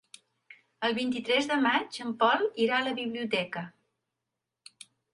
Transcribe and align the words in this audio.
El 0.89 0.95
vint-i-tres 0.99 1.51
de 1.51 1.59
maig 1.67 2.01
en 2.07 2.17
Pol 2.25 2.49
irà 2.65 2.81
a 2.81 2.89
la 2.91 2.97
biblioteca. 3.05 3.67